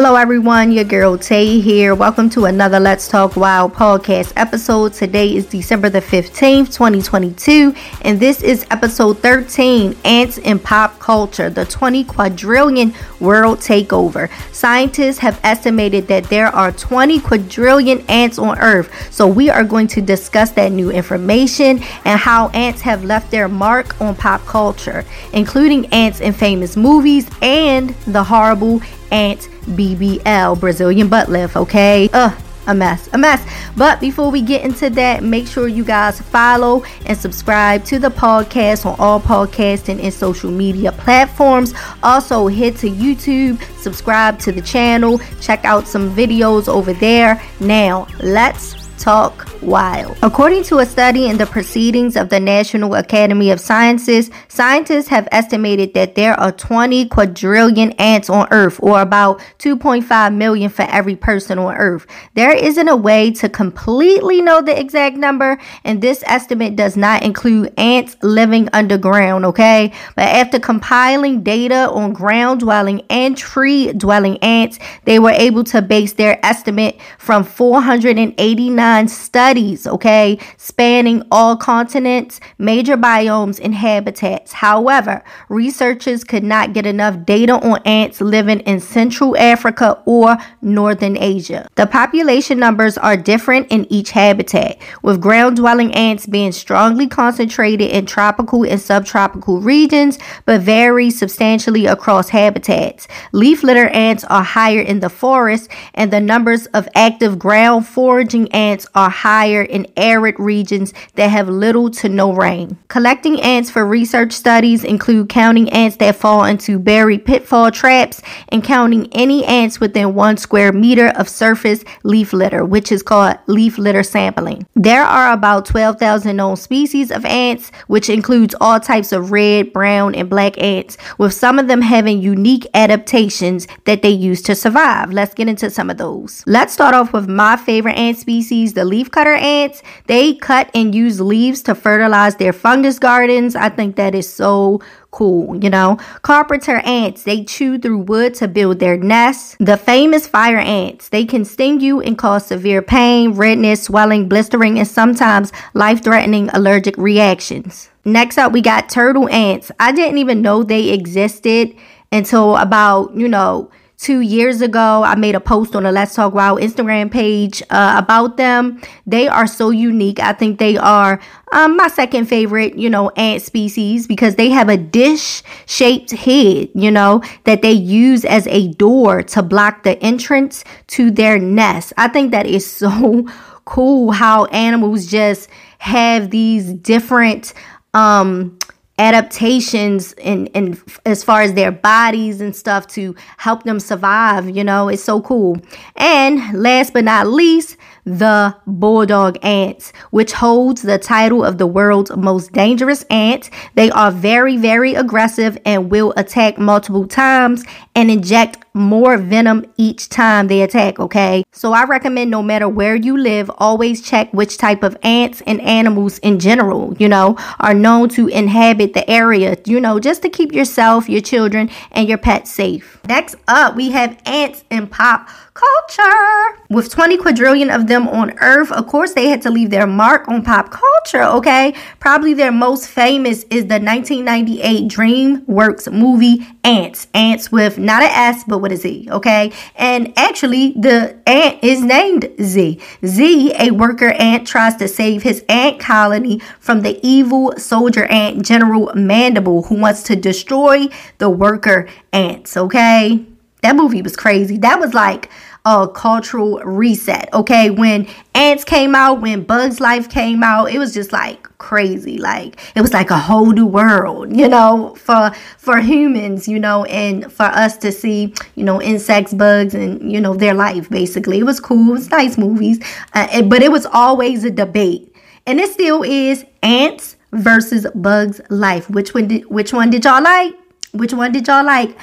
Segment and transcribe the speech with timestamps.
[0.00, 0.70] Hello, everyone.
[0.70, 1.92] Your girl Tay here.
[1.92, 4.92] Welcome to another Let's Talk Wild podcast episode.
[4.92, 11.50] Today is December the 15th, 2022, and this is episode 13 Ants in Pop Culture,
[11.50, 14.30] the 20 quadrillion world takeover.
[14.52, 19.88] Scientists have estimated that there are 20 quadrillion ants on Earth, so we are going
[19.88, 25.04] to discuss that new information and how ants have left their mark on pop culture,
[25.32, 28.80] including ants in famous movies and the horrible
[29.10, 32.08] ant BBL, Brazilian butt lift, okay?
[32.12, 33.44] Ugh a mess, a mess.
[33.76, 38.10] But before we get into that, make sure you guys follow and subscribe to the
[38.10, 41.74] podcast on all podcasting and social media platforms.
[42.02, 47.42] Also, head to YouTube, subscribe to the channel, check out some videos over there.
[47.58, 50.16] Now, let's talk wild.
[50.22, 55.26] According to a study in the proceedings of the National Academy of Sciences, scientists have
[55.32, 61.16] estimated that there are 20 quadrillion ants on Earth, or about 2.5 million for every
[61.16, 62.06] person on Earth.
[62.34, 67.22] There isn't a way to completely know the exact number, and this estimate does not
[67.22, 69.92] include ants living underground, okay?
[70.14, 75.82] But after compiling data on ground dwelling and tree dwelling ants, they were able to
[75.82, 84.52] base their estimate from 489 studies studies, okay, spanning all continents, major biomes, and habitats.
[84.52, 91.16] However, researchers could not get enough data on ants living in Central Africa or Northern
[91.16, 91.66] Asia.
[91.76, 97.90] The population numbers are different in each habitat, with ground dwelling ants being strongly concentrated
[97.90, 103.08] in tropical and subtropical regions, but vary substantially across habitats.
[103.32, 108.52] Leaf litter ants are higher in the forest, and the numbers of active ground foraging
[108.52, 112.78] ants are higher in arid regions that have little to no rain.
[112.88, 118.64] Collecting ants for research studies include counting ants that fall into buried pitfall traps and
[118.64, 123.78] counting any ants within one square meter of surface leaf litter, which is called leaf
[123.78, 124.66] litter sampling.
[124.74, 130.14] There are about 12,000 known species of ants, which includes all types of red, brown,
[130.14, 135.12] and black ants, with some of them having unique adaptations that they use to survive.
[135.12, 136.42] Let's get into some of those.
[136.46, 141.20] Let's start off with my favorite ant species, the leafcutter ants, they cut and use
[141.20, 143.56] leaves to fertilize their fungus gardens.
[143.56, 144.80] I think that is so
[145.10, 145.96] cool, you know.
[146.22, 149.56] Carpenter ants, they chew through wood to build their nests.
[149.58, 154.78] The famous fire ants, they can sting you and cause severe pain, redness, swelling, blistering,
[154.78, 157.90] and sometimes life threatening allergic reactions.
[158.04, 159.70] Next up, we got turtle ants.
[159.78, 161.74] I didn't even know they existed
[162.10, 165.02] until about, you know, two years ago.
[165.02, 168.80] I made a post on the Let's Talk Wild Instagram page uh, about them.
[169.06, 170.20] They are so unique.
[170.20, 171.20] I think they are
[171.52, 176.68] um, my second favorite, you know, ant species because they have a dish shaped head,
[176.74, 181.92] you know, that they use as a door to block the entrance to their nest.
[181.96, 183.26] I think that is so
[183.64, 187.52] cool how animals just have these different
[187.94, 188.58] um
[188.98, 194.64] adaptations and and as far as their bodies and stuff to help them survive you
[194.64, 195.56] know it's so cool
[195.96, 197.76] and last but not least
[198.08, 203.50] the bulldog ants, which holds the title of the world's most dangerous ant.
[203.74, 210.08] They are very, very aggressive and will attack multiple times and inject more venom each
[210.08, 211.44] time they attack, okay?
[211.52, 215.60] So I recommend no matter where you live, always check which type of ants and
[215.60, 220.28] animals in general, you know, are known to inhabit the area, you know, just to
[220.28, 223.00] keep yourself, your children, and your pets safe.
[223.06, 225.28] Next up, we have ants in pop
[225.58, 226.58] culture.
[226.70, 230.28] With 20 quadrillion of them on Earth, of course, they had to leave their mark
[230.28, 231.74] on pop culture, okay?
[231.98, 237.06] Probably their most famous is the 1998 DreamWorks movie Antz.
[237.14, 239.52] Antz with not an S, but with a Z, okay?
[239.74, 242.78] And actually, the ant is named Z.
[243.06, 248.44] Z, a worker ant, tries to save his ant colony from the evil soldier ant
[248.44, 253.24] General Mandible, who wants to destroy the worker ants, okay?
[253.62, 254.58] That movie was crazy.
[254.58, 255.30] That was like
[255.64, 257.28] a cultural reset.
[257.32, 262.18] Okay, when Antz came out, when Bugs Life came out, it was just like crazy.
[262.18, 266.84] Like it was like a whole new world, you know, for for humans, you know,
[266.84, 270.88] and for us to see, you know, insects, bugs, and you know their life.
[270.88, 271.90] Basically, it was cool.
[271.90, 272.78] It was nice movies,
[273.14, 275.14] uh, but it was always a debate,
[275.46, 276.44] and it still is.
[276.62, 278.90] Antz versus Bugs Life.
[278.90, 280.54] Which one did Which one did y'all like?
[280.92, 281.96] Which one did y'all like?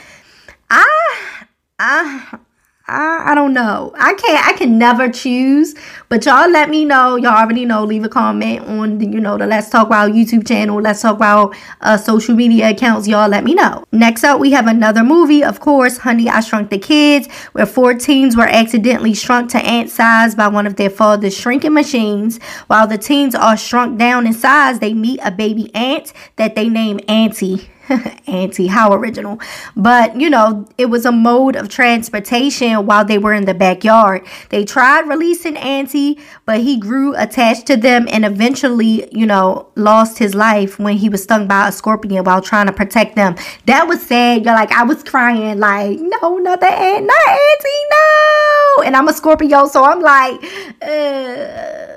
[0.70, 1.46] I
[1.80, 2.40] I
[2.88, 3.94] I, I don't know.
[3.98, 4.48] I can't.
[4.48, 5.74] I can never choose.
[6.08, 7.16] But y'all let me know.
[7.16, 7.84] Y'all already know.
[7.84, 10.80] Leave a comment on the, you know the Let's Talk About YouTube channel.
[10.80, 13.08] Let's Talk About uh, social media accounts.
[13.08, 13.84] Y'all let me know.
[13.92, 15.44] Next up, we have another movie.
[15.44, 19.90] Of course, Honey, I Shrunk the Kids, where four teens were accidentally shrunk to ant
[19.90, 22.38] size by one of their father's shrinking machines.
[22.68, 26.70] While the teens are shrunk down in size, they meet a baby ant that they
[26.70, 27.68] name Anty.
[28.28, 29.40] Anty, how original.
[29.76, 34.26] But, you know, it was a mode of transportation while they were in the backyard.
[34.50, 40.18] They tried releasing Anty, but he grew attached to them and eventually, you know, lost
[40.18, 43.36] his life when he was stung by a scorpion while trying to protect them.
[43.66, 44.46] That was sad.
[44.46, 48.84] You're like, I was crying, like, no, not the ant, not Anty, no.
[48.84, 50.44] And I'm a Scorpio, so I'm like,
[50.82, 51.95] uh,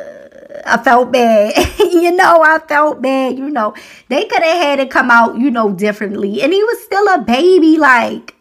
[0.68, 1.56] I felt bad.
[1.78, 3.38] you know, I felt bad.
[3.38, 3.74] You know,
[4.08, 6.42] they could have had it come out, you know, differently.
[6.42, 7.76] And he was still a baby.
[7.76, 8.34] Like,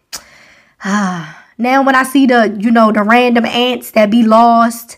[0.84, 1.46] ah.
[1.58, 4.98] now when I see the, you know, the random ants that be lost,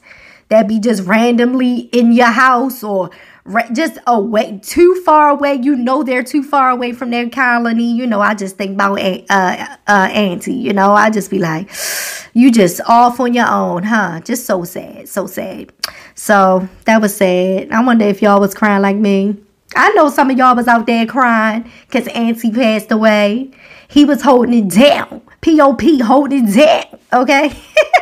[0.50, 3.10] that be just randomly in your house or
[3.74, 5.56] just away too far away.
[5.56, 7.92] You know they're too far away from their colony.
[7.92, 10.92] You know i just think about uh, uh auntie you know?
[10.92, 11.70] I just be like
[12.34, 14.20] you just off on your own huh?
[14.22, 15.72] Just so sad so sad.
[16.16, 17.72] So that was sad.
[17.72, 19.38] I wonder if y'all was crying like me.
[19.76, 23.52] I know some of y'all was out there crying because auntie passed away.
[23.88, 25.22] He was holding it down.
[25.42, 27.52] Pop holding it down okay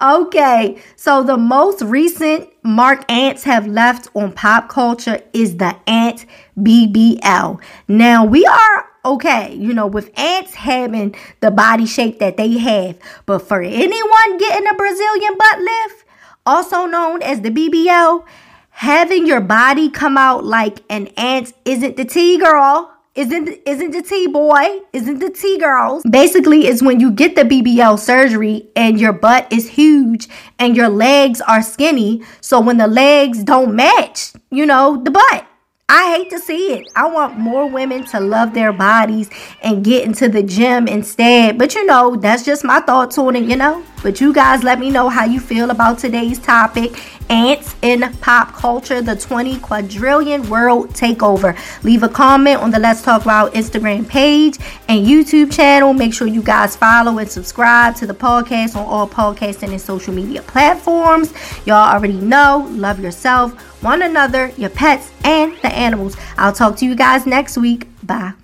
[0.00, 6.24] Okay, so the most recent mark ants have left on pop culture is the ant
[6.56, 7.60] BBL.
[7.88, 12.96] Now we are okay, you know, with ants having the body shape that they have,
[13.26, 16.04] but for anyone getting a Brazilian butt lift,
[16.46, 18.24] also known as the BBL,
[18.70, 24.02] having your body come out like an ant isn't the T girl isn't isn't the
[24.02, 26.04] T boy, isn't the T girls.
[26.08, 30.28] Basically, is when you get the BBL surgery and your butt is huge
[30.58, 32.22] and your legs are skinny.
[32.40, 35.46] So when the legs don't match, you know, the butt.
[35.90, 36.86] I hate to see it.
[36.94, 39.30] I want more women to love their bodies
[39.62, 41.56] and get into the gym instead.
[41.56, 43.82] But you know, that's just my thoughts on it, you know.
[44.02, 46.98] But you guys let me know how you feel about today's topic
[47.30, 51.56] ants in pop culture, the 20 quadrillion world takeover.
[51.84, 54.58] Leave a comment on the Let's Talk About Instagram page
[54.88, 55.92] and YouTube channel.
[55.92, 60.14] Make sure you guys follow and subscribe to the podcast on all podcasting and social
[60.14, 61.32] media platforms.
[61.66, 63.52] Y'all already know, love yourself,
[63.82, 66.16] one another, your pets, and the animals.
[66.36, 67.86] I'll talk to you guys next week.
[68.02, 68.38] Bye.